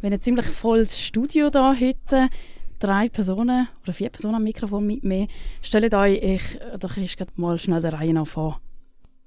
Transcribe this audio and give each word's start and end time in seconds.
Wir 0.00 0.10
haben 0.10 0.14
ein 0.14 0.20
ziemlich 0.20 0.46
volles 0.46 1.00
Studio 1.00 1.50
da 1.50 1.74
heute. 1.74 2.28
Drei 2.78 3.08
Personen 3.08 3.66
oder 3.82 3.92
vier 3.92 4.10
Personen 4.10 4.36
am 4.36 4.44
Mikrofon 4.44 4.86
mit 4.86 5.02
mir. 5.02 5.26
Stellt 5.60 5.92
euch 5.92 6.22
ich, 6.22 6.42
doch 6.78 6.96
ich 6.96 7.16
mal 7.34 7.58
schnell 7.58 7.82
der 7.82 7.94
Reihe 7.94 8.14
nach 8.14 8.28
vor. 8.28 8.60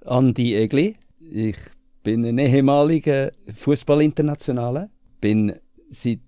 Andi 0.05 0.55
Egli. 0.55 0.95
Ich 1.19 1.57
bin 2.03 2.23
ein 2.23 2.37
ehemaliger 2.37 3.33
Fußballinternationaler. 3.53 4.89
Bin 5.19 5.53
seit 5.89 6.19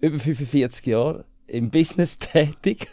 über 0.00 0.18
45 0.18 0.86
Jahren 0.86 1.24
im 1.46 1.68
Business 1.68 2.16
tätig. 2.18 2.88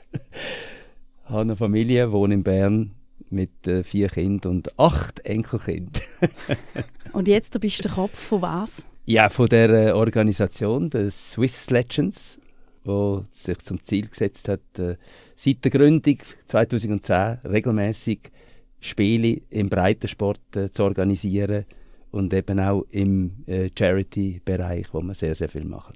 habe 1.24 1.40
eine 1.40 1.56
Familie, 1.56 2.12
wohne 2.12 2.34
in 2.34 2.44
Bern 2.44 2.92
mit 3.30 3.66
äh, 3.66 3.86
vier 3.86 4.10
Kindern 4.10 4.58
und 4.58 4.78
acht 4.78 5.22
Enkelkindern. 5.22 6.04
und 7.14 7.30
jetzt 7.30 7.58
bist 7.62 7.80
du 7.80 7.84
der 7.84 7.92
Kopf 7.92 8.20
von 8.20 8.42
was? 8.42 8.86
Ja, 9.06 9.30
von 9.30 9.48
der 9.48 9.70
äh, 9.70 9.92
Organisation, 9.92 10.90
der 10.90 11.10
Swiss 11.12 11.70
Legends, 11.70 12.40
wo 12.84 13.26
sich 13.32 13.58
zum 13.60 13.84
Ziel 13.84 14.08
gesetzt 14.08 14.48
hat, 14.48 14.62
äh, 14.78 14.96
seit 15.36 15.64
der 15.64 15.72
Gründung 15.72 16.18
2010 16.46 17.40
regelmäßig 17.50 18.32
Spiele 18.80 19.42
im 19.50 19.70
Breitensport 19.70 20.56
äh, 20.56 20.72
zu 20.72 20.84
organisieren 20.84 21.66
und 22.12 22.34
eben 22.34 22.60
auch 22.60 22.86
im 22.92 23.46
Charity-Bereich, 23.48 24.88
wo 24.92 25.02
wir 25.02 25.16
sehr, 25.16 25.34
sehr 25.34 25.48
viel 25.48 25.64
machen. 25.64 25.94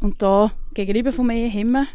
Und 0.00 0.22
da 0.22 0.52
gegenüber 0.74 1.12
von 1.12 1.26
mir 1.26 1.52
wir 1.52 1.86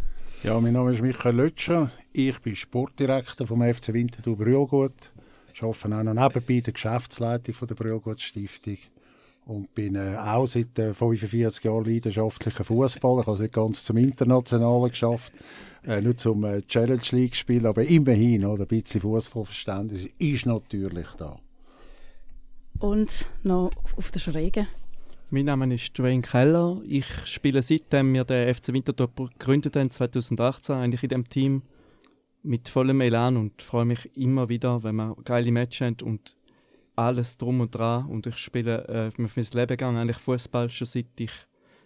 ja, 0.41 0.57
mein 0.61 0.71
Name 0.71 0.93
ist 0.93 1.01
Michael 1.01 1.35
Lötscher. 1.35 1.91
Ich 2.13 2.39
bin 2.39 2.55
Sportdirektor 2.55 3.45
vom 3.45 3.61
FC 3.61 3.91
Winterthur 3.93 4.37
Brühlgut. 4.37 5.11
Ich 5.53 5.61
arbeite 5.61 5.98
auch 5.98 6.03
noch 6.03 6.13
nebenbei 6.13 6.61
der 6.61 6.71
Geschäftsleitung 6.71 7.53
von 7.53 7.67
der 7.67 7.75
Brühlgut 7.75 8.21
Stiftung 8.21 8.77
und 9.49 9.73
bin 9.73 9.95
äh, 9.95 10.16
auch 10.16 10.45
seit 10.45 10.77
äh, 10.77 10.94
45 10.94 11.63
Jahren 11.63 11.85
leidenschaftlicher 11.85 12.63
Fußballer. 12.63 13.21
Ich 13.21 13.27
habe 13.27 13.35
es 13.35 13.41
nicht 13.41 13.53
ganz 13.53 13.84
zum 13.84 13.98
Internationalen 13.98 14.90
geschafft, 14.90 15.34
äh, 15.85 16.01
nur 16.01 16.15
zum 16.15 16.43
äh, 16.43 16.62
Challenge 16.62 17.01
League 17.12 17.35
spielen, 17.35 17.65
aber 17.65 17.84
immerhin 17.84 18.46
oder, 18.46 18.63
ein 18.63 18.68
bisschen 18.68 19.01
Fußballverständnis 19.01 20.07
ist 20.20 20.46
natürlich 20.46 21.07
da. 21.18 21.40
Und 22.79 23.27
noch 23.43 23.71
auf 23.98 24.12
der 24.12 24.20
Schräge 24.20 24.68
mein 25.32 25.46
Name 25.46 25.71
ist 25.76 25.95
Dwayne 25.98 26.23
Keller. 26.23 26.82
Ich 26.88 27.05
spiele 27.26 27.62
seitdem 27.62 28.13
wir 28.13 28.23
den 28.23 28.51
FC 28.51 28.70
Winterthur 28.70 29.12
gegründet 29.38 29.76
haben, 29.76 29.91
2018, 29.91 30.76
eigentlich 30.76 31.04
in 31.04 31.10
dem 31.10 31.29
Team 31.29 31.62
mit 32.41 32.68
vollem 32.68 33.01
Elan 33.01 33.38
und 33.38 33.62
freue 33.62 33.85
mich 33.85 34.10
immer 34.18 34.49
wieder, 34.49 34.82
wenn 34.84 34.95
wir 34.95 35.16
geile 35.26 35.51
Matches 35.51 35.82
haben 35.82 35.98
und 36.01 36.35
alles 36.99 37.37
drum 37.37 37.61
und 37.61 37.73
dran. 37.73 38.05
Und 38.07 38.27
ich 38.27 38.37
spiele 38.37 38.87
äh, 38.87 39.11
für 39.11 39.21
mein 39.21 39.45
Leben 39.53 39.77
lang 39.79 39.97
eigentlich 39.97 40.17
Fußball 40.17 40.69
schon 40.69 40.87
seit 40.87 41.19
ich 41.19 41.31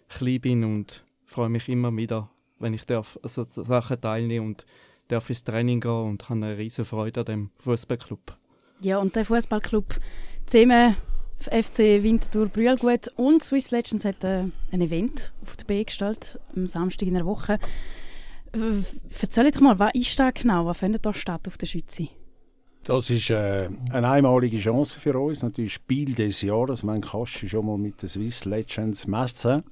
klein 0.08 0.40
bin 0.40 0.64
und 0.64 1.04
freue 1.24 1.48
mich 1.48 1.68
immer 1.68 1.94
wieder, 1.96 2.30
wenn 2.58 2.74
ich 2.74 2.84
darf 2.84 3.18
so 3.22 3.44
Sachen 3.44 4.00
teilnehmen 4.00 4.46
und 4.46 4.66
darf 5.08 5.28
ins 5.28 5.44
Training 5.44 5.80
gehen 5.80 5.90
und 5.90 6.28
habe 6.28 6.44
eine 6.44 6.58
riesige 6.58 6.84
Freude 6.84 7.20
an 7.20 7.26
dem 7.26 7.50
Fußballclub. 7.58 8.36
Ja, 8.80 8.98
und 8.98 9.14
der 9.16 9.24
Fußballclub 9.24 9.94
zusammen 10.46 10.96
FC 11.40 12.02
Winterthur 12.02 12.46
Brühlgut 12.46 13.08
und 13.16 13.42
Swiss 13.42 13.70
Legends 13.70 14.04
hat 14.04 14.24
äh, 14.24 14.44
ein 14.72 14.80
Event 14.80 15.32
auf 15.42 15.56
der 15.56 15.64
B 15.64 15.84
gestellt, 15.84 16.38
am 16.54 16.66
Samstag 16.66 17.06
in 17.06 17.14
der 17.14 17.26
Woche. 17.26 17.58
Erzähl 19.20 19.50
doch 19.50 19.60
mal, 19.60 19.78
was 19.78 19.94
ist 19.94 20.18
da 20.18 20.30
genau? 20.30 20.66
Was 20.66 20.78
findet 20.78 21.04
da 21.04 21.12
statt 21.12 21.46
auf 21.48 21.58
der 21.58 21.66
Schütze? 21.66 22.08
Das 22.86 23.08
ist 23.08 23.30
äh, 23.30 23.70
eine 23.92 24.08
einmalige 24.10 24.58
Chance 24.58 25.00
für 25.00 25.18
uns, 25.18 25.42
natürlich 25.42 25.72
Spiel 25.72 26.12
des 26.12 26.42
Jahres. 26.42 26.82
Man 26.82 27.00
kann 27.00 27.24
schon 27.24 27.64
mal 27.64 27.78
mit 27.78 28.02
den 28.02 28.10
Swiss 28.10 28.44
Legends 28.44 29.06
messen. 29.06 29.62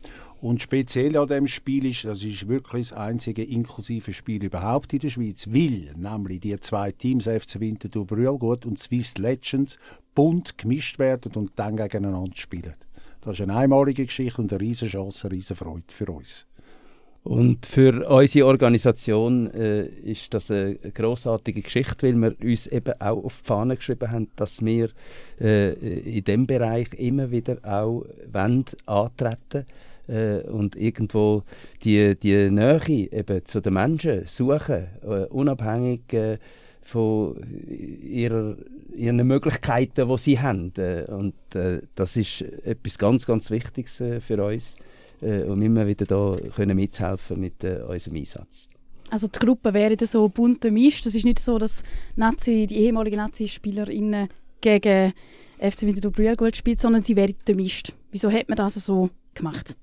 Und 0.41 0.63
speziell 0.63 1.19
an 1.19 1.29
dem 1.29 1.47
Spiel 1.47 1.85
ist, 1.85 2.07
das 2.07 2.25
ist 2.25 2.49
wirklich 2.49 2.89
das 2.89 2.97
einzige 2.97 3.45
inklusive 3.45 4.15
Spiel 4.15 4.43
überhaupt 4.43 4.95
in 4.95 5.01
der 5.01 5.11
Schweiz, 5.11 5.47
weil 5.47 5.93
nämlich 5.95 6.41
die 6.41 6.59
zwei 6.61 6.91
Teams, 6.91 7.27
FC 7.27 7.61
Winterthur 7.61 8.07
Brühlgut 8.07 8.65
und 8.65 8.79
Swiss 8.79 9.19
Legends, 9.19 9.79
bunt 10.15 10.57
gemischt 10.57 10.99
werden 10.99 11.33
und 11.35 11.53
dann 11.57 11.77
gegeneinander 11.77 12.35
spielen. 12.35 12.75
Das 13.21 13.35
ist 13.35 13.43
eine 13.43 13.57
einmalige 13.57 14.07
Geschichte 14.07 14.41
und 14.41 14.51
eine 14.53 14.63
riesige 14.63 14.91
Chance, 14.91 15.29
eine 15.29 15.37
riesige 15.37 15.55
Freude 15.57 15.85
für 15.89 16.07
uns. 16.07 16.47
Und 17.25 17.67
für 17.67 18.09
unsere 18.09 18.49
Organisation 18.49 19.49
äh, 19.55 19.87
ist 19.87 20.35
das 20.35 20.51
eine 20.51 20.75
großartige 20.75 21.63
Geschichte, 21.63 22.09
weil 22.09 22.21
wir 22.21 22.51
uns 22.51 22.67
eben 22.67 23.01
auch 23.01 23.25
auf 23.25 23.39
die 23.43 23.47
Fahne 23.47 23.77
geschrieben 23.77 24.11
haben, 24.11 24.29
dass 24.35 24.65
wir 24.65 24.89
äh, 25.41 25.73
in 25.73 26.25
diesem 26.25 26.47
Bereich 26.49 26.93
immer 26.95 27.31
wieder 27.31 27.59
auch 27.63 28.05
wollen, 28.33 28.65
antreten 28.87 29.67
äh, 30.09 30.39
und 30.49 30.75
irgendwo 30.75 31.45
die, 31.85 32.17
die 32.17 32.51
Nähe 32.51 32.81
eben 32.89 33.45
zu 33.45 33.61
den 33.61 33.75
Menschen 33.75 34.27
suchen, 34.27 34.89
äh, 35.03 35.27
unabhängig 35.27 36.13
äh, 36.13 36.39
von 36.81 37.37
ihrer, 38.03 38.57
ihren 38.97 39.25
Möglichkeiten, 39.25 40.09
die 40.09 40.19
sie 40.19 40.41
haben. 40.41 40.73
Äh, 40.77 41.05
und 41.05 41.35
das 41.95 42.17
ist 42.17 42.43
etwas 42.43 42.99
ganz, 42.99 43.27
ganz 43.27 43.49
Wichtiges 43.49 44.03
für 44.19 44.45
uns 44.45 44.77
äh, 45.23 45.45
und 45.45 45.63
immer 45.63 45.87
wieder 45.87 46.05
da 46.05 46.37
können 46.55 46.77
mithelfen 46.77 47.41
mit 47.41 47.65
äh, 47.65 47.83
unserem 47.89 48.17
Einsatz. 48.17 48.69
Also 49.11 49.29
die 49.29 49.39
Gruppe 49.39 49.75
wäre 49.75 49.97
so 50.07 50.29
bunt 50.29 50.63
gemischt. 50.63 51.05
Das 51.05 51.15
ist 51.15 51.25
nicht 51.25 51.39
so, 51.39 51.59
dass 51.59 51.83
Nazi, 52.17 52.67
die 52.67 52.77
ehemaligen 52.77 53.17
Nazi-SpielerInnen 53.17 54.29
gegen 54.61 55.13
FC 55.59 55.83
Winterthur 55.83 56.13
Brühl 56.13 56.55
spielt, 56.55 56.81
sondern 56.81 57.03
sie 57.03 57.15
wären 57.15 57.35
gemischt. 57.45 57.93
Wieso 58.11 58.31
hat 58.31 58.49
man 58.49 58.57
das 58.57 58.75
so 58.75 59.11
gemacht? 59.35 59.77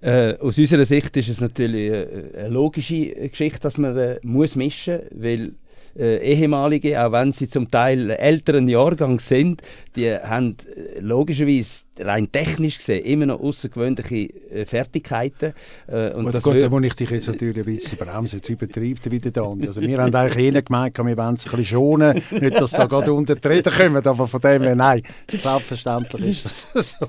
Äh, 0.00 0.38
aus 0.38 0.56
unserer 0.56 0.86
Sicht 0.86 1.16
ist 1.16 1.28
es 1.28 1.40
natürlich 1.40 1.92
eine, 1.92 2.30
eine 2.38 2.48
logische 2.48 3.06
Geschichte, 3.28 3.60
dass 3.60 3.76
man 3.76 3.96
äh, 3.96 4.18
muss 4.22 4.56
mischen 4.56 5.00
muss, 5.10 5.22
weil 5.22 5.54
äh, 5.98 6.18
ehemalige, 6.32 7.04
auch 7.04 7.12
wenn 7.12 7.32
sie 7.32 7.48
zum 7.48 7.70
Teil 7.70 8.10
älteren 8.10 8.68
Jahrgang 8.68 9.18
sind, 9.18 9.62
die 9.96 10.10
haben 10.10 10.56
äh, 10.74 11.00
logischerweise 11.00 11.84
rein 12.02 12.30
technisch 12.30 12.78
gesehen 12.78 13.04
immer 13.04 13.26
noch 13.26 13.40
außergewöhnliche 13.40 14.50
äh, 14.50 14.64
Fertigkeiten. 14.64 15.52
Äh, 15.86 16.12
und 16.12 16.32
das 16.32 16.42
Gott, 16.42 16.60
da 16.60 16.68
muss 16.68 16.84
ich 16.84 16.94
dich 16.94 17.10
jetzt 17.10 17.28
natürlich 17.28 17.58
ein 17.58 17.64
bisschen 17.64 17.98
bremsen, 17.98 18.36
jetzt 18.36 18.48
übertreibt 18.48 19.06
er 19.06 19.12
wieder 19.12 19.30
da. 19.30 19.42
Also 19.66 19.80
wir 19.80 20.00
haben 20.00 20.14
eigentlich 20.14 20.46
ihnen 20.46 20.64
gemeint, 20.64 20.98
wir 20.98 21.16
wollen 21.16 21.34
es 21.34 21.46
ein 21.46 21.50
bisschen 21.50 21.66
schonen, 21.66 22.22
nicht, 22.30 22.60
dass 22.60 22.70
da 22.72 22.86
gerade 22.86 23.12
unter 23.12 23.34
die 23.34 23.48
Rede 23.48 23.70
kommen, 23.70 24.04
aber 24.04 24.26
von 24.26 24.40
dem 24.40 24.62
her, 24.62 24.74
nein, 24.74 25.02
selbstverständlich 25.30 26.44
ist 26.44 26.68
das 26.74 26.90
so. 27.00 27.06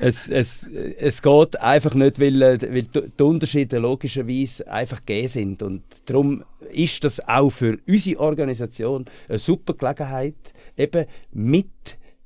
Es, 0.00 0.28
es, 0.28 0.66
es 0.98 1.22
geht 1.22 1.60
einfach 1.60 1.94
nicht, 1.94 2.20
weil, 2.20 2.42
äh, 2.42 2.58
weil 2.62 2.82
die 2.84 3.22
Unterschiede 3.22 3.78
logischerweise 3.78 4.70
einfach 4.70 5.00
gegeben 5.04 5.28
sind 5.28 5.62
und 5.62 5.82
darum 6.06 6.44
ist 6.72 7.04
das 7.04 7.26
auch 7.28 7.50
für 7.50 7.78
unsere 7.86 8.20
Organisation 8.20 9.04
eine 9.28 9.38
super 9.38 9.74
Gelegenheit, 9.74 10.34
eben 10.76 11.06
mit 11.32 11.68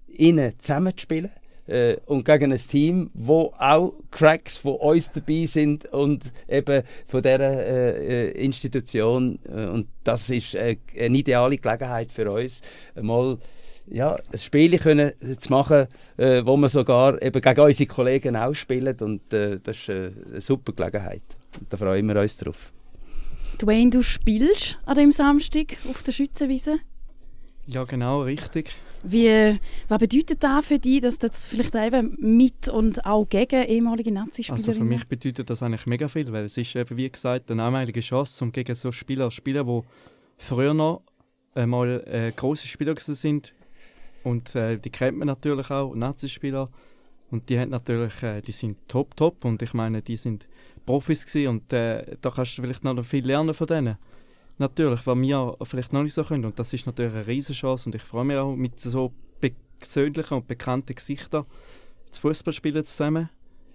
ihnen 0.08 0.54
zusammenzuspielen 0.58 1.30
äh, 1.66 1.96
und 2.06 2.24
gegen 2.24 2.52
ein 2.52 2.58
Team, 2.58 3.10
wo 3.14 3.52
auch 3.58 3.94
Cracks 4.10 4.56
von 4.56 4.76
uns 4.76 5.12
dabei 5.12 5.46
sind 5.46 5.86
und 5.92 6.24
eben 6.48 6.82
von 7.06 7.22
dieser 7.22 7.66
äh, 7.66 8.30
Institution. 8.32 9.38
Äh, 9.48 9.66
und 9.66 9.88
das 10.04 10.30
ist 10.30 10.54
äh, 10.54 10.76
eine 10.98 11.18
ideale 11.18 11.58
Gelegenheit 11.58 12.12
für 12.12 12.30
uns, 12.30 12.62
mal 13.00 13.38
ja, 13.88 14.16
ein 14.32 14.38
Spiel 14.38 14.78
können 14.78 15.12
zu 15.38 15.50
machen, 15.50 15.86
äh, 16.16 16.44
wo 16.44 16.56
wir 16.56 16.68
sogar 16.68 17.20
eben 17.22 17.40
gegen 17.40 17.60
unsere 17.60 17.86
Kollegen 17.88 18.36
auch 18.36 18.54
spielen. 18.54 18.96
Und 19.00 19.32
äh, 19.32 19.60
das 19.62 19.76
ist 19.78 19.88
äh, 19.88 20.10
eine 20.30 20.40
super 20.40 20.72
Gelegenheit. 20.72 21.22
Und 21.58 21.72
da 21.72 21.76
freuen 21.76 22.06
wir 22.06 22.20
uns 22.20 22.36
drauf. 22.36 22.72
Dwayne, 23.58 23.90
du 23.90 24.02
spielst 24.02 24.78
an 24.84 24.96
dem 24.96 25.12
Samstag 25.12 25.78
auf 25.88 26.02
der 26.02 26.12
Schützenwiese? 26.12 26.78
Ja, 27.66 27.84
genau, 27.84 28.22
richtig. 28.22 28.72
Wie, 29.08 29.58
was 29.88 29.98
bedeutet 29.98 30.42
das 30.42 30.66
für 30.66 30.78
dich, 30.78 31.00
dass 31.00 31.18
das 31.18 31.46
vielleicht 31.46 31.74
eben 31.74 32.16
mit 32.18 32.68
und 32.68 33.06
auch 33.06 33.28
gegen 33.28 33.64
ehemalige 33.64 34.10
Nazi-Spieler 34.10 34.56
Also 34.56 34.72
für 34.72 34.84
mich 34.84 35.06
bedeutet 35.06 35.48
das 35.48 35.62
eigentlich 35.62 35.86
mega 35.86 36.08
viel, 36.08 36.32
weil 36.32 36.46
es 36.46 36.56
ist 36.56 36.74
eben, 36.74 36.96
wie 36.96 37.08
gesagt, 37.08 37.50
eine 37.50 37.64
einmalige 37.64 38.00
Chance, 38.00 38.44
um 38.44 38.52
gegen 38.52 38.74
so 38.74 38.90
Spieler 38.90 39.30
zu 39.30 39.36
spielen, 39.36 39.66
die 39.66 39.80
früher 40.38 40.74
noch 40.74 41.02
einmal 41.54 42.02
äh, 42.06 42.32
große 42.32 42.66
Spieler 42.66 42.94
sind. 42.98 43.54
Und 44.24 44.54
äh, 44.56 44.76
die 44.78 44.90
kennt 44.90 45.18
man 45.18 45.26
natürlich 45.26 45.70
auch, 45.70 45.94
Nazi-Spieler. 45.94 46.68
Und 47.30 47.48
die 47.48 47.58
haben 47.58 47.70
natürlich, 47.70 48.22
äh, 48.22 48.40
die 48.40 48.52
sind 48.52 48.76
top, 48.88 49.16
top. 49.16 49.44
Und 49.44 49.62
ich 49.62 49.72
meine, 49.72 50.02
die 50.02 50.16
sind 50.16 50.48
Profis 50.84 51.26
gewesen. 51.26 51.48
Und 51.48 51.72
äh, 51.72 52.16
da 52.20 52.30
kannst 52.30 52.58
du 52.58 52.62
vielleicht 52.62 52.82
noch 52.82 53.04
viel 53.04 53.24
lernen 53.24 53.54
von 53.54 53.66
denen 53.66 53.96
natürlich, 54.58 55.06
was 55.06 55.16
wir 55.16 55.56
vielleicht 55.62 55.92
noch 55.92 56.02
nicht 56.02 56.14
so 56.14 56.24
können. 56.24 56.44
Und 56.44 56.58
das 56.58 56.72
ist 56.72 56.86
natürlich 56.86 57.14
eine 57.14 57.26
Riesenchance 57.26 57.88
und 57.88 57.94
ich 57.94 58.02
freue 58.02 58.24
mich 58.24 58.36
auch 58.36 58.54
mit 58.54 58.80
so 58.80 59.12
persönlichen 59.78 60.34
und 60.34 60.46
bekannten 60.46 60.94
Gesichtern 60.94 61.44
zu 62.10 62.20
Fußball 62.22 62.52
spielen 62.52 62.84
zusammen 62.84 63.28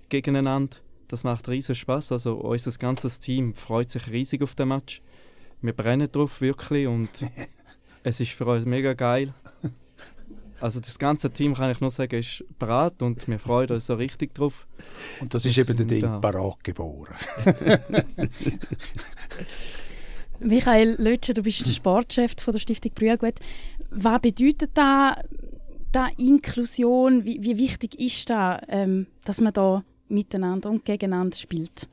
gegeneinander. 0.09 0.77
Das 1.07 1.23
macht 1.23 1.47
riesen 1.49 1.75
Spaß. 1.75 2.11
Also 2.11 2.35
unser 2.35 2.71
ganzes 2.71 3.19
Team 3.19 3.53
freut 3.53 3.89
sich 3.89 4.09
riesig 4.09 4.41
auf 4.41 4.55
den 4.55 4.69
Match. 4.69 5.01
Wir 5.61 5.73
brennen 5.73 6.11
drauf 6.11 6.41
wirklich 6.41 6.87
und 6.87 7.09
es 8.03 8.19
ist 8.19 8.31
für 8.31 8.45
uns 8.45 8.65
mega 8.65 8.93
geil. 8.93 9.33
Also 10.59 10.79
das 10.79 10.99
ganze 10.99 11.31
Team, 11.31 11.55
kann 11.55 11.71
ich 11.71 11.81
nur 11.81 11.89
sagen, 11.89 12.19
ist 12.19 12.43
bereit 12.59 13.01
und 13.01 13.27
wir 13.27 13.39
freuen 13.39 13.69
uns 13.71 13.87
so 13.87 13.95
richtig 13.95 14.35
drauf. 14.35 14.67
Und 15.19 15.33
das 15.33 15.43
ist 15.45 15.57
eben 15.57 15.75
der 15.75 15.85
Ding, 15.85 16.21
parat 16.21 16.63
geboren. 16.63 17.15
Michael 20.43 20.95
Lötscher, 20.97 21.33
du 21.33 21.43
bist 21.43 21.65
der 21.65 21.71
Sportchef 21.71 22.33
von 22.39 22.51
der 22.51 22.59
Stiftung 22.59 22.91
Brühlgut. 22.95 23.35
Was 23.91 24.21
bedeutet 24.21 24.71
da, 24.73 25.15
da 25.91 26.07
Inklusion? 26.17 27.25
Wie, 27.25 27.43
wie 27.43 27.57
wichtig 27.57 27.99
ist 27.99 28.29
da, 28.29 28.59
ähm, 28.67 29.05
dass 29.23 29.39
man 29.39 29.53
da 29.53 29.83
miteinander 30.09 30.71
und 30.71 30.83
gegeneinander 30.83 31.37
spielt? 31.37 31.87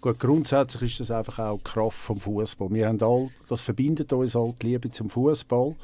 Gut, 0.00 0.18
grundsätzlich 0.18 0.92
ist 0.92 1.00
das 1.00 1.10
einfach 1.10 1.40
auch 1.40 1.58
die 1.58 1.64
Kraft 1.64 1.98
vom 1.98 2.18
Fußball. 2.18 2.70
Wir 2.70 2.88
haben 2.88 3.02
all, 3.02 3.28
das 3.48 3.60
verbindet 3.60 4.10
uns 4.14 4.34
all 4.34 4.54
die 4.62 4.68
Liebe 4.68 4.90
zum 4.90 5.10
Fußball. 5.10 5.76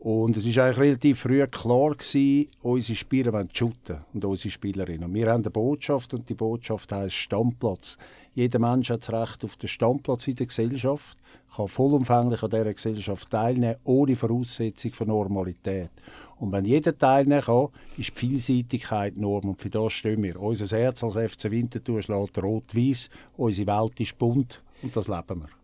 Und 0.00 0.36
es 0.36 0.56
war 0.56 0.64
eigentlich 0.64 0.78
relativ 0.78 1.20
früh 1.20 1.44
klar 1.48 1.90
gewesen, 1.90 2.48
unsere 2.62 2.96
Spieler 2.96 3.32
wollen 3.32 3.48
shooten 3.52 3.98
und 4.14 4.24
unsere 4.24 4.50
Spielerinnen. 4.50 5.04
Und 5.04 5.14
wir 5.14 5.28
haben 5.28 5.42
eine 5.42 5.50
Botschaft 5.50 6.14
und 6.14 6.28
die 6.28 6.34
Botschaft 6.34 6.92
heißt 6.92 7.14
Stammplatz. 7.14 7.98
Jeder 8.34 8.60
Mensch 8.60 8.90
hat 8.90 9.08
das 9.08 9.12
Recht 9.12 9.44
auf 9.44 9.56
den 9.56 9.68
Stammplatz 9.68 10.28
in 10.28 10.36
der 10.36 10.46
Gesellschaft, 10.46 11.18
kann 11.56 11.66
vollumfänglich 11.66 12.40
an 12.40 12.50
dieser 12.50 12.72
Gesellschaft 12.72 13.28
teilnehmen, 13.28 13.76
ohne 13.82 14.14
Voraussetzung 14.14 14.92
von 14.92 15.08
Normalität. 15.08 15.90
Und 16.38 16.52
wenn 16.52 16.64
jeder 16.64 16.96
teilnehmen 16.96 17.42
kann, 17.42 17.68
ist 17.96 18.10
die 18.10 18.14
Vielseitigkeit 18.14 19.16
Norm. 19.16 19.48
Und 19.48 19.60
für 19.60 19.70
das 19.70 19.92
stehen 19.92 20.22
wir. 20.22 20.40
Unser 20.40 20.76
Herz 20.76 21.02
als 21.02 21.16
FC 21.16 21.50
Winterthur 21.50 22.02
schlägt 22.02 22.40
rot-weiß, 22.40 23.10
unsere 23.36 23.66
Welt 23.66 23.98
ist 23.98 24.16
bunt 24.16 24.62
und 24.82 24.96
das 24.96 25.08
leben 25.08 25.40
wir. 25.40 25.57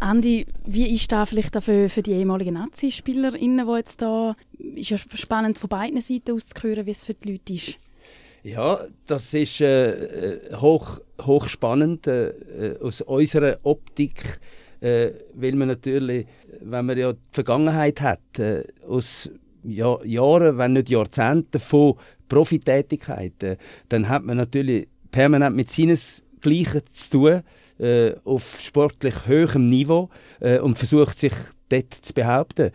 Andi, 0.00 0.46
wie 0.64 0.94
ist 0.94 1.10
da 1.10 1.26
vielleicht 1.26 1.60
für, 1.62 1.88
für 1.88 2.02
die 2.02 2.12
ehemaligen 2.12 2.54
Nazi-SpielerInnen, 2.54 3.66
die 3.66 3.72
jetzt 3.72 4.00
da, 4.00 4.36
ist 4.58 4.90
ja 4.90 4.98
spannend 5.14 5.58
von 5.58 5.68
beiden 5.68 6.00
Seiten 6.00 6.32
aus 6.32 6.46
zu 6.46 6.62
hören, 6.62 6.86
wie 6.86 6.92
es 6.92 7.04
für 7.04 7.14
die 7.14 7.32
Leute 7.32 7.54
ist. 7.54 7.78
Ja, 8.44 8.86
das 9.06 9.34
ist 9.34 9.60
äh, 9.60 9.90
äh 9.90 10.54
hoch, 10.54 11.00
hoch 11.20 11.48
spannend 11.48 12.06
äh, 12.06 12.28
äh, 12.28 12.78
aus 12.80 13.00
unserer 13.00 13.58
Optik, 13.64 14.38
äh, 14.80 15.10
weil 15.34 15.56
man 15.56 15.68
natürlich, 15.68 16.26
wenn 16.60 16.86
man 16.86 16.96
ja 16.96 17.12
die 17.12 17.18
Vergangenheit 17.32 18.00
hat, 18.00 18.38
äh, 18.38 18.62
aus 18.86 19.28
ja, 19.64 19.98
Jahren, 20.04 20.58
wenn 20.58 20.74
nicht 20.74 20.90
Jahrzehnten 20.90 21.58
von 21.58 21.94
Profitätigkeit, 22.28 23.58
dann 23.88 24.08
hat 24.08 24.22
man 24.22 24.36
natürlich 24.36 24.86
permanent 25.10 25.56
mit 25.56 25.70
Sinnesgleichen 25.70 26.82
zu 26.92 27.10
tun 27.10 27.42
äh, 27.78 28.12
auf 28.24 28.60
sportlich 28.60 29.14
hohem 29.26 29.68
Niveau 29.68 30.08
äh, 30.40 30.58
und 30.58 30.78
versucht 30.78 31.18
sich 31.18 31.32
dort 31.68 31.94
zu 31.94 32.14
behaupten. 32.14 32.70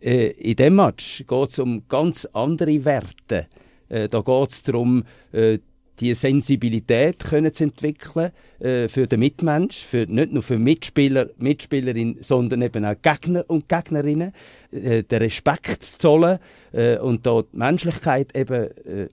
Äh, 0.00 0.28
in 0.32 0.56
diesem 0.56 0.76
Match 0.76 1.24
geht 1.26 1.48
es 1.48 1.58
um 1.58 1.86
ganz 1.88 2.26
andere 2.32 2.84
Werte. 2.84 3.46
Äh, 3.88 4.08
da 4.08 4.20
geht 4.20 4.50
es 4.50 4.62
darum, 4.62 5.04
äh, 5.32 5.58
die 6.00 6.14
Sensibilität 6.14 7.20
können 7.20 7.52
zu 7.52 7.64
entwickeln 7.64 8.32
äh, 8.58 8.88
für 8.88 9.06
den 9.06 9.20
Mitmensch, 9.20 9.84
für, 9.84 10.06
nicht 10.06 10.32
nur 10.32 10.42
für 10.42 10.58
Mitspieler, 10.58 11.28
Mitspielerinnen, 11.38 12.18
sondern 12.20 12.62
eben 12.62 12.84
auch 12.84 12.96
Gegner 13.00 13.44
und 13.46 13.68
Gegnerinnen, 13.68 14.32
äh, 14.72 15.02
den 15.02 15.22
Respekt 15.22 15.84
zu 15.84 15.98
zollen 15.98 16.38
äh, 16.72 16.98
und 16.98 17.24
die 17.26 17.42
Menschlichkeit 17.52 18.36
eben 18.36 18.70
äh, 18.84 19.08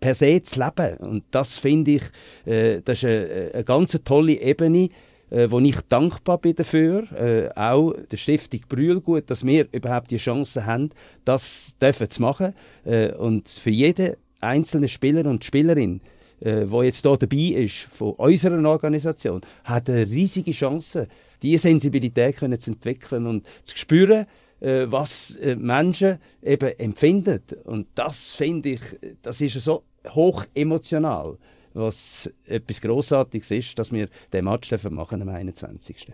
per 0.00 0.14
se 0.14 0.42
zu 0.42 0.60
leben. 0.60 0.96
Und 0.98 1.24
das 1.30 1.58
finde 1.58 1.92
ich, 1.92 2.02
äh, 2.44 2.80
das 2.84 2.98
ist 2.98 3.04
eine, 3.04 3.50
eine 3.54 3.64
ganz 3.64 3.98
tolle 4.04 4.40
Ebene, 4.40 4.88
äh, 5.30 5.50
wo 5.50 5.58
ich 5.58 5.80
dankbar 5.88 6.38
bin 6.38 6.54
dafür, 6.54 7.04
äh, 7.12 7.48
auch 7.58 7.92
der 8.10 8.16
Stiftung 8.16 8.60
Brühlgut, 8.68 9.30
dass 9.30 9.44
wir 9.44 9.66
überhaupt 9.72 10.10
die 10.10 10.18
Chance 10.18 10.66
haben, 10.66 10.90
das 11.24 11.74
dürfen 11.80 12.10
zu 12.10 12.22
machen. 12.22 12.54
Äh, 12.84 13.12
und 13.12 13.48
für 13.48 13.70
jeden 13.70 14.14
einzelnen 14.40 14.88
Spieler 14.88 15.28
und 15.28 15.44
Spielerin, 15.44 16.00
äh, 16.40 16.64
wo 16.66 16.82
jetzt 16.82 17.02
hier 17.02 17.16
dabei 17.16 17.36
ist, 17.36 17.88
von 17.92 18.12
unserer 18.12 18.62
Organisation, 18.68 19.40
hat 19.64 19.88
eine 19.90 20.08
riesige 20.08 20.52
Chance, 20.52 21.08
diese 21.42 21.58
Sensibilität 21.58 22.36
können 22.36 22.58
zu 22.58 22.70
entwickeln 22.70 23.26
und 23.26 23.46
zu 23.64 23.76
spüren, 23.76 24.26
äh, 24.60 24.86
was 24.88 25.36
äh, 25.36 25.56
Menschen 25.56 26.18
eben 26.42 26.78
empfinden. 26.78 27.42
Und 27.64 27.88
das 27.94 28.28
finde 28.28 28.70
ich, 28.70 28.80
das 29.22 29.40
ist 29.40 29.60
so 29.60 29.82
hoch 30.10 30.44
emotional, 30.54 31.36
was 31.74 32.30
etwas 32.46 32.80
Grossartiges 32.80 33.50
ist, 33.50 33.78
dass 33.78 33.92
wir 33.92 34.08
den 34.32 34.44
Match 34.44 34.72
machen 34.90 35.22
am 35.22 35.28
21. 35.28 36.12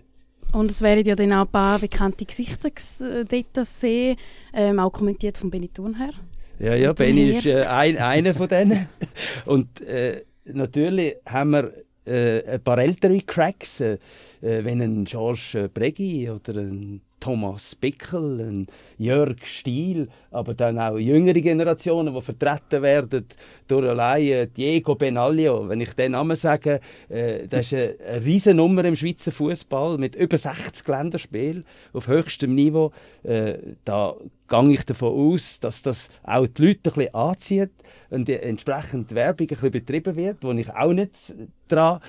Und 0.53 0.71
es 0.71 0.83
werden 0.83 1.07
ja 1.07 1.15
dann 1.15 1.33
auch 1.33 1.47
ein 1.47 1.49
paar 1.49 1.79
bekannte 1.79 2.25
Gesichter 2.27 2.69
äh, 2.69 3.25
dort 3.25 3.67
sehen, 3.67 4.17
ähm, 4.53 4.79
auch 4.79 4.93
kommentiert 4.93 5.39
von 5.39 5.51
Benny 5.51 5.69
Thurnherr. 5.69 6.13
Ja, 6.59 6.75
ja, 6.75 6.93
Benny 6.93 7.31
ist 7.31 7.47
äh, 7.47 7.65
ein, 7.65 7.97
einer 7.97 8.35
von 8.35 8.49
denen. 8.49 8.89
Und 9.47 9.81
äh, 9.81 10.25
natürlich 10.45 11.17
haben 11.27 11.51
wir 11.53 11.73
äh, 12.05 12.55
ein 12.55 12.61
paar 12.61 12.79
ältere 12.79 13.21
Cracks, 13.21 13.81
äh, 13.81 13.99
äh 14.43 14.65
wenn 14.65 14.83
ein 14.83 15.05
George 15.05 15.71
Bregi 15.73 16.29
oder 16.29 16.61
ein 16.61 17.01
Thomas 17.23 17.77
Bickel, 17.77 18.41
ein 18.41 18.67
Jörg 18.99 19.47
Stiel, 19.47 20.09
aber 20.33 20.55
dann 20.55 20.77
auch 20.77 20.99
jüngere 20.99 21.41
Generationen, 21.41 22.13
die 22.13 22.21
vertreten 22.21 22.83
werden 22.83 23.29
durch 23.69 23.89
allein 23.89 24.53
Diego 24.53 24.97
Benaglio. 24.97 25.69
Wenn 25.69 25.81
ich 25.81 25.93
den 25.93 26.13
Namen 26.13 26.35
sage, 26.35 26.81
äh, 27.09 27.47
das 27.47 27.67
ist 27.67 27.75
eine, 27.75 27.95
eine 28.09 28.25
riesen 28.25 28.57
Nummer 28.57 28.85
im 28.85 28.97
Schweizer 28.97 29.31
Fußball 29.31 29.99
mit 29.99 30.17
über 30.17 30.37
60 30.37 30.89
Länderspielen 30.89 31.65
auf 31.93 32.09
höchstem 32.09 32.57
Niveau. 32.57 32.91
Äh, 33.23 33.55
da 33.85 34.17
gehe 34.49 34.73
ich 34.73 34.85
davon 34.85 35.33
aus, 35.33 35.61
dass 35.61 35.83
das 35.83 36.09
auch 36.25 36.49
die 36.49 36.67
Leute 36.67 36.91
ein 36.91 36.95
bisschen 36.95 37.15
anzieht 37.15 37.71
und 38.11 38.27
die 38.27 38.35
entsprechend 38.35 39.15
Werbung 39.15 39.47
ein 39.49 39.55
bisschen 39.55 39.71
betrieben 39.71 40.17
wird, 40.17 40.39
wo 40.43 40.51
ich 40.51 40.75
auch 40.75 40.93
nicht 40.93 41.35
daran 41.69 42.01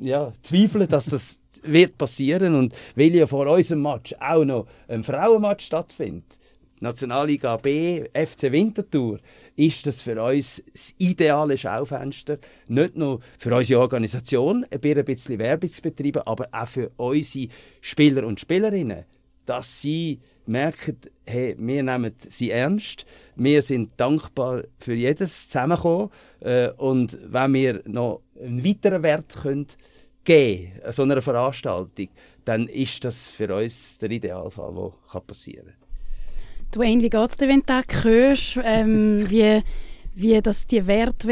ja, 0.00 0.32
zweifle, 0.42 0.86
dass 0.86 1.06
das 1.06 1.40
wird 1.64 1.98
passieren 1.98 2.54
und 2.54 2.74
weil 2.94 3.14
ja 3.14 3.26
vor 3.26 3.46
unserem 3.46 3.82
Match 3.82 4.14
auch 4.20 4.44
noch 4.44 4.66
ein 4.88 5.02
Frauenmatch 5.02 5.66
stattfindet, 5.66 6.24
Nationalliga 6.80 7.56
B, 7.56 8.04
FC 8.12 8.52
Winterthur, 8.52 9.18
ist 9.56 9.86
das 9.86 10.02
für 10.02 10.22
uns 10.22 10.62
das 10.72 10.94
ideale 10.98 11.56
Schaufenster. 11.56 12.38
Nicht 12.68 12.96
nur 12.96 13.20
für 13.38 13.54
unsere 13.54 13.80
Organisation, 13.80 14.66
ein 14.70 15.04
bisschen 15.04 15.38
Werbung 15.38 15.70
zu 15.70 15.82
betreiben, 15.82 16.22
aber 16.26 16.48
auch 16.52 16.68
für 16.68 16.90
unsere 16.96 17.48
Spieler 17.80 18.26
und 18.26 18.40
Spielerinnen, 18.40 19.04
dass 19.46 19.80
sie 19.80 20.20
merken, 20.46 20.98
hey, 21.24 21.56
wir 21.58 21.82
nehmen 21.82 22.14
sie 22.28 22.50
ernst, 22.50 23.06
wir 23.36 23.62
sind 23.62 23.92
dankbar 23.96 24.64
für 24.78 24.94
jedes 24.94 25.48
Zusammenkommen 25.48 26.10
äh, 26.40 26.68
und 26.76 27.18
wenn 27.24 27.54
wir 27.54 27.82
noch 27.86 28.20
einen 28.38 28.64
weiteren 28.64 29.02
Wert 29.02 29.34
können 29.42 29.66
geben, 30.24 30.72
so 30.90 31.02
einer 31.02 31.22
Veranstaltung, 31.22 32.08
dann 32.44 32.68
ist 32.68 33.04
das 33.04 33.26
für 33.28 33.54
uns 33.54 33.98
der 33.98 34.10
Idealfall, 34.10 34.74
der 35.12 35.20
passieren 35.20 35.66
kann. 35.66 35.84
Dwayne, 36.74 37.02
wie 37.02 37.10
geht 37.10 37.30
es 37.30 37.36
dir, 37.36 37.48
wenn 37.48 37.60
du 37.60 37.66
das 37.66 38.04
hörst, 38.04 38.58
ähm, 38.62 39.24
wie, 39.30 39.62
wie 40.14 40.40
das 40.42 40.66
die 40.66 40.86
Werte 40.86 41.28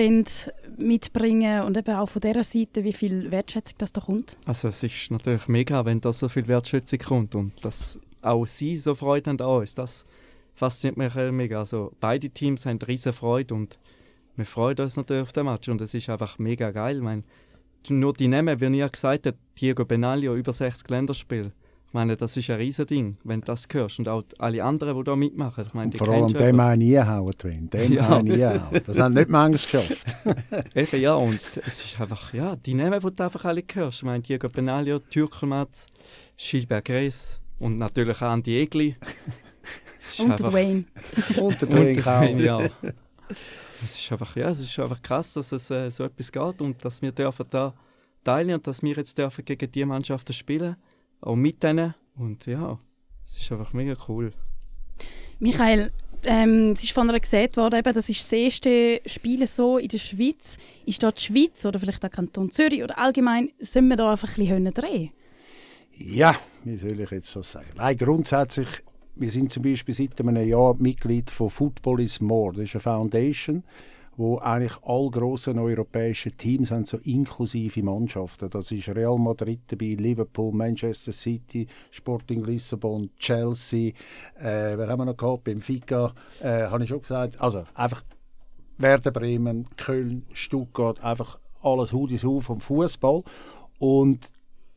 mitbringen 0.76 1.62
und 1.62 1.76
eben 1.76 1.94
auch 1.94 2.08
von 2.08 2.20
dieser 2.20 2.44
Seite, 2.44 2.84
wie 2.84 2.92
viel 2.92 3.30
Wertschätzung 3.30 3.74
das 3.78 3.92
da 3.92 4.00
kommt? 4.00 4.36
Also 4.46 4.68
es 4.68 4.82
ist 4.82 5.10
natürlich 5.10 5.48
mega, 5.48 5.84
wenn 5.84 6.00
da 6.00 6.12
so 6.12 6.28
viel 6.28 6.46
Wertschätzung 6.46 6.98
kommt 7.00 7.34
und 7.34 7.52
dass 7.64 7.98
auch 8.22 8.46
sie 8.46 8.76
so 8.76 8.94
Freude 8.94 9.30
haben 9.30 9.40
an 9.40 9.60
uns, 9.60 9.74
das 9.74 10.06
fasziniert 10.54 10.96
mich 10.96 11.14
mega. 11.32 11.58
Also 11.58 11.92
beide 12.00 12.30
Teams 12.30 12.66
haben 12.66 12.78
riesen 12.78 13.12
Freude 13.12 13.54
und 13.54 13.78
wir 14.36 14.46
freuen 14.46 14.78
uns 14.78 14.96
natürlich 14.96 15.22
auf 15.22 15.32
den 15.32 15.46
Match 15.46 15.68
und 15.68 15.80
es 15.80 15.92
ist 15.92 16.08
einfach 16.08 16.38
mega 16.38 16.70
geil. 16.70 16.96
Ich 16.96 17.02
meine, 17.02 17.24
nur 17.90 18.12
die 18.12 18.28
Namen, 18.28 18.60
wie 18.60 18.78
ihr 18.78 18.88
gesagt 18.88 19.26
habt, 19.26 19.38
Diego 19.60 19.84
Benaglio, 19.84 20.34
über 20.34 20.52
60 20.52 20.88
Länderspiele. 20.88 21.52
Ich 21.92 21.94
meine, 21.94 22.16
das 22.16 22.38
ist 22.38 22.48
ein 22.48 22.56
Riesending, 22.56 23.18
wenn 23.22 23.40
du 23.40 23.46
das 23.46 23.68
hörst. 23.70 23.98
Und 23.98 24.08
auch 24.08 24.22
alle 24.38 24.64
anderen, 24.64 24.96
die 24.96 25.04
da 25.04 25.14
mitmachen. 25.14 25.64
Ich 25.66 25.74
meine, 25.74 25.90
und 25.90 25.98
vor 25.98 26.08
allem 26.08 26.32
dem 26.32 26.58
einen 26.58 26.96
einhauen, 26.96 27.34
Twin. 27.36 27.68
Dem 27.68 27.92
ja. 27.92 28.16
einen 28.16 28.32
einhauen. 28.42 28.80
Das 28.86 28.98
haben 28.98 29.12
nicht 29.12 29.28
manchmal 29.28 29.50
geschafft. 29.84 30.16
Eben, 30.74 31.02
ja. 31.02 31.14
Und 31.14 31.38
es 31.66 31.84
ist 31.84 32.00
einfach, 32.00 32.32
ja, 32.32 32.56
die 32.56 32.72
Namen, 32.72 32.98
die 32.98 33.14
du 33.14 33.22
einfach 33.22 33.44
alle 33.44 33.62
hörst. 33.74 33.98
Ich 33.98 34.04
meine, 34.04 34.22
Diego 34.22 34.48
Benaglio, 34.48 35.00
Türkelmatz, 35.00 35.86
Gilbert 36.38 36.86
Gress 36.86 37.38
und 37.58 37.76
natürlich 37.76 38.16
auch 38.22 38.30
Andi 38.30 38.58
Egli. 38.58 38.96
und 40.18 40.28
der 40.40 40.48
Dwayne. 40.48 40.84
und 41.36 41.60
der 41.60 41.68
Dwayne, 41.68 42.42
ja. 42.42 42.70
Es 43.84 43.98
ist 43.98 44.12
einfach, 44.12 44.36
ja, 44.36 44.50
es 44.50 44.60
ist 44.60 44.78
einfach 44.78 45.02
krass, 45.02 45.32
dass 45.32 45.52
es 45.52 45.70
äh, 45.70 45.90
so 45.90 46.04
etwas 46.04 46.30
geht 46.30 46.60
und 46.60 46.84
dass 46.84 47.02
wir 47.02 47.12
dürfen 47.12 47.46
da 47.50 47.74
teilnehmen 48.24 48.58
und 48.58 48.66
dass 48.66 48.82
wir 48.82 48.94
jetzt 48.94 49.18
dürfen 49.18 49.44
gegen 49.44 49.70
die 49.70 49.84
Mannschaften 49.84 50.32
spielen, 50.32 50.76
auch 51.20 51.36
mit 51.36 51.62
denen 51.62 51.94
und 52.16 52.46
ja, 52.46 52.78
es 53.26 53.38
ist 53.38 53.50
einfach 53.52 53.72
mega 53.72 53.96
cool. 54.08 54.32
Michael, 55.38 55.90
ähm, 56.24 56.72
es 56.72 56.84
ist 56.84 56.92
von 56.92 57.08
einer 57.08 57.18
gesagt 57.18 57.56
worden, 57.56 57.80
eben, 57.80 57.94
das 57.94 58.08
ist 58.08 58.20
das 58.20 58.32
erste 58.32 59.00
Spiel 59.06 59.46
so 59.46 59.78
in 59.78 59.88
der 59.88 59.98
Schweiz. 59.98 60.58
Ist 60.86 61.02
da 61.02 61.10
die 61.10 61.20
Schweiz 61.20 61.64
oder 61.66 61.80
vielleicht 61.80 62.02
der 62.02 62.10
Kanton 62.10 62.50
Zürich 62.50 62.82
oder 62.82 62.96
allgemein, 62.98 63.50
sollen 63.58 63.88
wir 63.88 63.96
da 63.96 64.12
einfach 64.12 64.38
ein 64.38 64.46
bisschen 64.46 64.74
drehen 64.74 65.10
Ja, 65.96 66.36
wie 66.64 66.76
soll 66.76 67.00
ich 67.00 67.10
jetzt 67.10 67.34
das 67.34 67.52
sagen? 67.52 67.70
Nein, 67.76 67.96
grundsätzlich 67.96 68.68
wir 69.14 69.30
sind 69.30 69.52
zum 69.52 69.62
Beispiel 69.62 69.94
seit 69.94 70.20
einem 70.20 70.46
Jahr 70.46 70.74
Mitglied 70.78 71.30
von 71.30 71.50
Football 71.50 72.00
is 72.00 72.20
More. 72.20 72.54
Das 72.54 72.64
ist 72.64 72.74
eine 72.74 72.80
Foundation, 72.80 73.62
wo 74.16 74.38
eigentlich 74.38 74.72
alle 74.82 75.10
grossen 75.10 75.58
europäischen 75.58 76.36
Teams 76.36 76.70
haben, 76.70 76.84
so 76.84 76.98
inklusive 76.98 77.82
Mannschaften. 77.82 78.48
Das 78.50 78.70
ist 78.70 78.88
Real 78.88 79.18
Madrid 79.18 79.60
dabei, 79.66 79.96
Liverpool, 79.98 80.52
Manchester 80.52 81.12
City, 81.12 81.66
Sporting 81.90 82.44
Lissabon, 82.44 83.10
Chelsea, 83.18 83.92
äh, 84.38 84.76
wer 84.76 84.88
haben 84.88 85.00
wir 85.00 85.06
noch 85.06 85.16
gehabt? 85.16 85.44
Benfica, 85.44 86.14
äh, 86.40 86.62
habe 86.64 86.82
ich 86.82 86.88
schon 86.88 87.00
gesagt. 87.00 87.40
Also 87.40 87.64
einfach 87.74 88.02
Werder 88.78 89.12
Bremen, 89.12 89.68
Köln, 89.76 90.24
Stuttgart, 90.32 91.02
einfach 91.02 91.38
alles 91.62 91.92
Hudis 91.92 92.24
Hu 92.24 92.40
vom 92.40 92.60
Fußball. 92.60 93.22
Und 93.78 94.30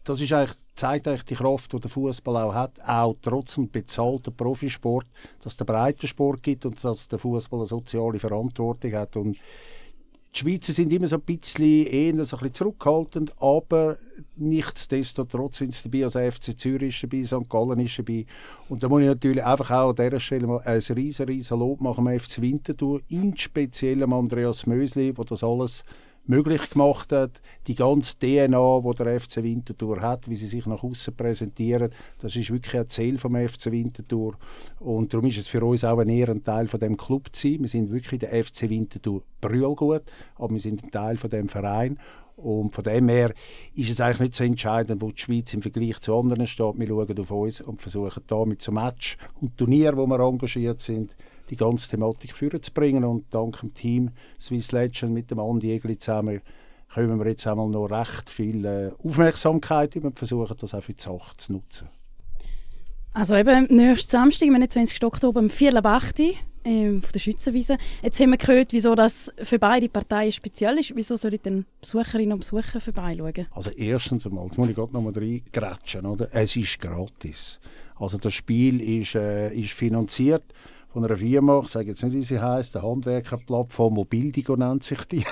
das 0.03 0.21
ist 0.21 0.31
eigentlich, 0.31 0.57
zeigt 0.75 1.07
eigentlich 1.07 1.25
die 1.25 1.35
Kraft, 1.35 1.73
die 1.73 1.79
der 1.79 1.89
Fußball 1.89 2.35
auch 2.37 2.53
hat, 2.53 2.79
auch 2.85 3.15
trotz 3.21 3.55
dem 3.55 3.69
bezahlten 3.69 4.35
Profisport, 4.35 5.07
dass 5.41 5.53
es 5.53 5.57
den 5.57 5.65
breiten 5.65 6.07
Sport 6.07 6.43
gibt 6.43 6.65
und 6.65 6.83
dass 6.83 7.07
der 7.07 7.19
Fußball 7.19 7.59
eine 7.59 7.67
soziale 7.67 8.19
Verantwortung 8.19 8.93
hat. 8.93 9.15
Und 9.15 9.37
die 10.35 10.39
Schweizer 10.39 10.73
sind 10.73 10.91
immer 10.91 11.07
so 11.07 11.15
ein 11.15 11.21
bisschen 11.21 11.85
eher 11.85 12.11
ein 12.11 12.17
bisschen 12.17 12.53
zurückhaltend, 12.53 13.33
aber 13.41 13.95
nichtsdestotrotz 14.35 15.59
sind 15.59 15.73
sie 15.73 15.89
dabei. 15.89 16.03
Also 16.03 16.19
FC 16.19 16.59
Zürich 16.59 17.01
ist 17.01 17.03
dabei, 17.03 17.23
St. 17.23 17.49
Gallen 17.49 17.79
ist 17.79 17.97
dabei. 17.97 18.25
Und 18.67 18.83
da 18.83 18.89
muss 18.89 19.01
ich 19.01 19.07
natürlich 19.07 19.43
einfach 19.45 19.71
auch 19.71 19.89
an 19.91 19.95
dieser 19.95 20.19
Stelle 20.19 20.45
mal 20.45 20.59
ein 20.59 20.81
riesen, 20.81 21.25
riesen 21.25 21.57
Lob 21.57 21.79
machen 21.79 22.05
am 22.05 22.19
FC 22.19 22.41
Winterthur, 22.41 22.99
insbesondere 23.07 24.13
Andreas 24.13 24.65
Mösli, 24.65 25.13
der 25.13 25.23
das 25.23 25.41
alles 25.41 25.85
möglich 26.27 26.69
gemacht 26.69 27.11
hat. 27.11 27.41
Die 27.67 27.75
ganze 27.75 28.17
DNA, 28.17 28.81
die 28.81 28.95
der 28.97 29.19
FC 29.19 29.43
Winterthur 29.43 30.01
hat, 30.01 30.29
wie 30.29 30.35
sie 30.35 30.47
sich 30.47 30.65
nach 30.65 30.83
außen 30.83 31.15
präsentieren, 31.15 31.91
das 32.19 32.35
ist 32.35 32.51
wirklich 32.51 32.77
ein 32.77 32.89
Ziel 32.89 33.17
vom 33.17 33.35
FC 33.35 33.71
Winterthur. 33.71 34.37
Und 34.79 35.13
darum 35.13 35.27
ist 35.27 35.37
es 35.37 35.47
für 35.47 35.63
uns 35.63 35.83
auch 35.83 35.99
ein 35.99 36.09
Ehrenteil 36.09 36.67
von 36.67 36.79
dem 36.79 36.97
Club 36.97 37.29
zu 37.31 37.47
sein. 37.47 37.61
Wir 37.61 37.69
sind 37.69 37.91
wirklich 37.91 38.19
der 38.19 38.43
FC 38.43 38.69
Winterthur 38.69 39.23
brüllgut, 39.41 40.03
aber 40.35 40.53
wir 40.53 40.61
sind 40.61 40.83
ein 40.83 40.91
Teil 40.91 41.17
von 41.17 41.29
dem 41.29 41.49
Verein. 41.49 41.99
Und 42.35 42.75
von 42.75 42.83
dem 42.83 43.07
her 43.09 43.33
ist 43.75 43.89
es 43.89 44.01
eigentlich 44.01 44.19
nicht 44.19 44.35
so 44.35 44.43
entscheidend, 44.43 45.01
wo 45.01 45.09
die 45.09 45.21
Schweiz 45.21 45.53
im 45.53 45.61
Vergleich 45.61 45.99
zu 45.99 46.17
anderen 46.17 46.47
steht. 46.47 46.77
Wir 46.77 46.87
schauen 46.87 47.19
auf 47.19 47.31
uns 47.31 47.61
und 47.61 47.81
versuchen 47.81 48.23
damit 48.27 48.61
zum 48.61 48.75
Match 48.75 49.17
und 49.39 49.57
Turnier, 49.57 49.95
wo 49.95 50.05
wir 50.05 50.19
engagiert 50.19 50.81
sind, 50.81 51.15
die 51.49 51.55
ganze 51.55 51.89
Thematik 51.89 52.33
vorzubringen. 52.33 53.05
Und 53.05 53.33
dank 53.33 53.59
dem 53.61 53.73
Team 53.73 54.11
Swiss 54.39 54.71
Legend 54.71 55.13
mit 55.13 55.31
dem 55.31 55.39
Andi 55.39 55.71
Egli 55.71 55.97
zusammen 55.97 56.41
können 56.93 57.19
wir 57.19 57.27
jetzt 57.27 57.45
einmal 57.47 57.67
noch 57.67 57.87
recht 57.87 58.29
viel 58.29 58.63
äh, 58.63 58.91
Aufmerksamkeit 59.03 59.95
und 59.97 60.17
versuchen 60.17 60.55
das 60.59 60.73
auch 60.73 60.83
für 60.83 60.93
die 60.93 61.01
Sache 61.01 61.35
zu 61.35 61.53
nutzen. 61.53 61.89
Also 63.13 63.35
eben 63.35 63.65
nächsten 63.67 64.11
Samstag, 64.11 64.49
am 64.49 64.55
21. 64.55 65.03
Oktober 65.03 65.39
um 65.39 65.49
4 65.49 65.73
Uhr 65.73 65.83
ähm, 66.65 67.01
auf 67.03 67.11
der 67.11 67.19
Schützenwiese. 67.19 67.77
Jetzt 68.01 68.19
haben 68.19 68.31
wir 68.31 68.37
gehört, 68.37 68.73
wieso 68.73 68.95
das 68.95 69.31
für 69.43 69.59
beide 69.59 69.87
Parteien 69.87 70.31
speziell 70.31 70.77
ist. 70.79 70.95
Wieso 70.95 71.15
sollen 71.15 71.39
dann 71.43 71.65
Besucherinnen 71.79 72.33
und 72.33 72.39
Besucher 72.39 72.79
vorbeischauen? 72.79 73.47
Also 73.51 73.69
erstens 73.69 74.25
einmal, 74.25 74.45
jetzt 74.45 74.57
muss 74.57 74.69
ich 74.69 74.75
gerade 74.75 74.91
noch 74.91 75.01
mal 75.01 75.13
reingrätschen, 75.13 76.05
oder? 76.05 76.27
Es 76.31 76.55
ist 76.55 76.79
gratis. 76.79 77.59
Also 77.97 78.17
das 78.17 78.33
Spiel 78.33 78.81
ist, 78.81 79.15
äh, 79.15 79.53
ist 79.53 79.71
finanziert 79.71 80.43
von 80.95 81.03
einer 81.03 81.17
Firma, 81.17 81.59
ich 81.61 81.67
sage 81.67 81.89
jetzt 81.89 82.01
nicht, 82.03 82.13
wie 82.13 82.21
sie 82.21 82.39
heißt, 82.39 82.77
eine 82.77 82.87
Handwerkerplattform, 82.87 83.95
Mobildigo 83.95 84.55
nennt 84.55 84.85
sich 84.85 85.03
die. 85.03 85.25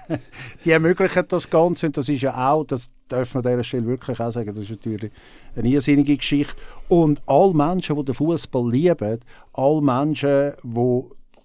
die 0.64 0.70
ermöglichen 0.70 1.24
das 1.26 1.50
Ganze 1.50 1.86
und 1.86 1.96
das 1.96 2.08
ist 2.08 2.22
ja 2.22 2.52
auch, 2.52 2.62
das 2.62 2.90
darf 3.08 3.34
man 3.34 3.44
an 3.44 3.50
dieser 3.50 3.64
Stelle 3.64 3.86
wirklich 3.86 4.20
auch 4.20 4.30
sagen, 4.30 4.54
das 4.54 4.62
ist 4.62 4.70
natürlich 4.70 5.10
eine 5.56 5.68
irrsinnige 5.68 6.16
Geschichte. 6.16 6.54
Und 6.86 7.20
alle 7.26 7.52
Menschen, 7.54 7.96
die 7.96 8.04
den 8.04 8.14
Fußball 8.14 8.70
lieben, 8.70 9.18
alle 9.52 9.82
Menschen, 9.82 10.52
die 10.62 11.02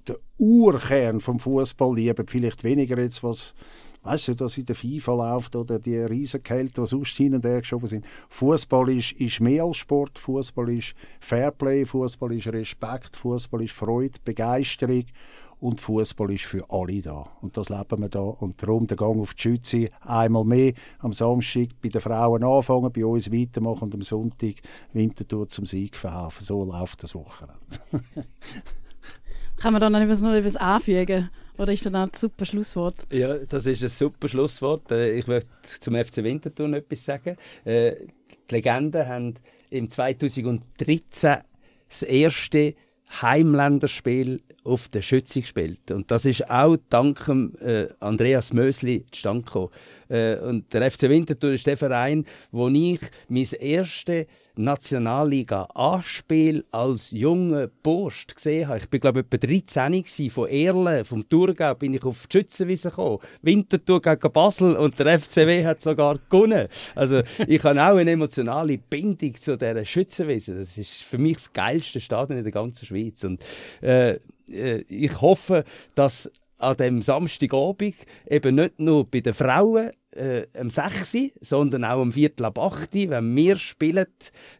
den 0.09 0.15
Urkern 0.37 1.19
vom 1.19 1.39
Fußball 1.39 1.95
lieben, 1.95 2.27
vielleicht 2.27 2.63
weniger 2.63 2.99
jetzt 2.99 3.23
was 3.23 3.55
weißt 4.05 4.29
du, 4.29 4.35
dass 4.35 4.57
in 4.57 4.65
der 4.65 4.75
FIFA 4.75 5.13
läuft 5.13 5.55
oder 5.55 5.79
die 5.79 5.97
Riesenkälte, 5.97 6.81
die 6.81 6.87
sonst 6.87 7.17
hin 7.17 7.35
und 7.35 7.43
her 7.43 7.59
geschoben 7.59 7.87
sind. 7.87 8.05
Fußball 8.29 8.89
ist, 8.89 9.13
ist 9.13 9.41
mehr 9.41 9.63
als 9.63 9.77
Sport. 9.77 10.17
Fußball 10.19 10.69
ist 10.69 10.95
Fairplay, 11.19 11.85
Fußball 11.85 12.33
ist 12.33 12.47
Respekt, 12.47 13.15
Fußball 13.17 13.63
ist 13.63 13.73
Freude, 13.73 14.19
Begeisterung 14.23 15.05
und 15.59 15.81
Fußball 15.81 16.31
ist 16.31 16.43
für 16.43 16.69
alle 16.69 17.01
da. 17.01 17.25
Und 17.41 17.57
das 17.57 17.69
leben 17.69 18.01
wir 18.01 18.09
da. 18.09 18.19
Und 18.19 18.61
darum 18.61 18.85
der 18.85 18.97
Gang 18.97 19.19
auf 19.19 19.33
die 19.33 19.41
Schütze 19.41 19.89
einmal 20.01 20.45
mehr 20.45 20.73
am 20.99 21.11
Samstag 21.11 21.69
bei 21.81 21.89
den 21.89 22.01
Frauen 22.01 22.43
anfangen, 22.43 22.91
bei 22.91 23.05
uns 23.05 23.31
weitermachen 23.31 23.85
und 23.85 23.95
am 23.95 24.01
Sonntag 24.03 24.55
Winterthur 24.93 25.49
zum 25.49 25.65
Sieg 25.65 25.95
verhelfen. 25.95 26.45
So 26.45 26.63
läuft 26.63 27.01
das 27.01 27.15
Wochenende. 27.15 27.55
Kann 29.57 29.73
man 29.73 29.81
da 29.81 29.89
noch 29.89 29.99
etwas 29.99 30.55
anfügen? 30.57 31.29
Oder 31.57 31.73
ist 31.73 31.85
das 31.85 31.93
ein 31.93 32.09
super 32.13 32.45
Schlusswort? 32.45 32.95
Ja, 33.11 33.37
das 33.37 33.65
ist 33.65 33.81
ein 33.81 33.89
super 33.89 34.27
Schlusswort. 34.27 34.91
Äh, 34.91 35.13
ich 35.13 35.27
möchte 35.27 35.49
zum 35.79 35.95
FC 35.95 36.17
Winterthur 36.17 36.71
etwas 36.73 37.05
sagen. 37.05 37.37
Äh, 37.63 37.95
die 38.49 38.55
Legenden 38.55 39.07
haben 39.07 39.35
im 39.69 39.89
2013 39.89 41.37
das 41.89 42.03
erste 42.03 42.75
Heimländerspiel 43.21 44.41
auf 44.65 44.89
der 44.89 45.01
Schütze 45.01 45.39
gespielt. 45.41 45.91
Und 45.91 46.11
das 46.11 46.25
ist 46.25 46.49
auch 46.49 46.75
dank 46.89 47.31
äh, 47.61 47.87
Andreas 47.99 48.51
Mösli 48.51 49.05
zustande 49.11 49.45
gekommen. 49.45 49.69
Äh, 50.09 50.37
und 50.37 50.73
der 50.73 50.91
FC 50.91 51.03
Winterthur 51.03 51.53
ist 51.53 51.67
der 51.67 51.77
Verein, 51.77 52.25
wo 52.51 52.67
ich 52.69 52.99
mein 53.29 53.47
erstes 53.59 54.25
Nationalliga-Anspiel 54.57 56.63
als 56.71 57.11
junger 57.11 57.67
Bursch 57.67 58.25
gesehen 58.27 58.69
habe. 58.69 58.79
Ich 58.79 58.89
bin 58.89 59.01
glaube 59.01 59.19
ich 59.19 59.25
etwa 59.25 59.45
13 59.45 60.05
von 60.31 60.47
Erlen, 60.47 61.03
vom 61.05 61.27
Thurgau, 61.27 61.75
bin 61.75 61.93
ich 61.93 62.03
auf 62.03 62.25
die 62.27 62.37
Schützenwiese 62.37 62.89
gekommen. 62.89 63.19
Winterthur 63.41 64.01
gegen 64.01 64.31
Basel 64.31 64.77
und 64.77 64.97
der 64.99 65.19
FCW 65.19 65.65
hat 65.65 65.81
sogar 65.81 66.19
gewonnen. 66.29 66.69
Also 66.95 67.21
ich 67.47 67.63
habe 67.63 67.81
auch 67.81 67.97
eine 67.97 68.11
emotionale 68.11 68.77
Bindung 68.77 69.35
zu 69.35 69.57
dieser 69.57 69.85
Schützenwiese. 69.85 70.57
Das 70.57 70.77
ist 70.77 71.03
für 71.03 71.17
mich 71.17 71.35
das 71.35 71.51
geilste 71.51 71.99
Stadion 71.99 72.37
in 72.37 72.45
der 72.45 72.53
ganzen 72.53 72.85
Schweiz. 72.85 73.25
Und 73.25 73.43
äh 73.81 74.19
ich 74.47 75.21
hoffe, 75.21 75.63
dass 75.95 76.31
an 76.57 76.77
dem 76.77 77.01
Samstagabend 77.01 77.95
eben 78.29 78.55
nicht 78.55 78.79
nur 78.79 79.05
bei 79.05 79.19
den 79.19 79.33
Frauen 79.33 79.91
äh, 80.11 80.47
am 80.57 80.69
6, 80.69 81.17
sondern 81.41 81.83
auch 81.83 82.01
am 82.01 82.13
Viertel 82.13 82.45
ab 82.45 82.57
8, 82.57 82.93
wenn 83.09 83.35
wir 83.35 83.57
spielen, 83.57 84.07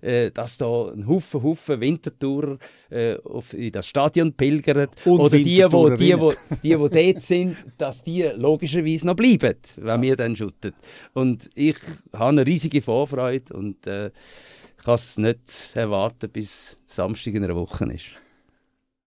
äh, 0.01 0.31
dass 0.31 0.57
da 0.57 0.91
ein 0.91 1.07
Haufen, 1.07 1.41
Haufen 1.41 1.79
Wintertourer 1.79 2.57
äh, 2.89 3.15
auf, 3.23 3.53
in 3.53 3.71
das 3.71 3.87
Stadion 3.87 4.33
pilgern. 4.33 4.89
Und 5.05 5.19
Oder 5.19 5.37
die, 5.37 5.65
wo, 5.69 5.89
die, 5.89 6.19
wo, 6.19 6.33
die, 6.61 6.79
wo 6.79 6.87
dort 6.89 7.21
sind, 7.21 7.55
dass 7.77 8.03
die 8.03 8.23
logischerweise 8.35 9.07
noch 9.07 9.15
bleiben, 9.15 9.55
wenn 9.77 10.01
wir 10.01 10.15
dann 10.17 10.35
schütten. 10.35 10.73
Und 11.13 11.49
ich 11.55 11.77
habe 12.13 12.29
eine 12.29 12.45
riesige 12.45 12.81
Vorfreude 12.81 13.53
und 13.53 13.87
äh, 13.87 14.11
kann 14.83 14.95
es 14.95 15.17
nicht 15.17 15.39
erwarten, 15.73 16.29
bis 16.29 16.75
Samstag 16.87 17.33
in 17.33 17.45
einer 17.45 17.55
Woche 17.55 17.85
ist. 17.93 18.24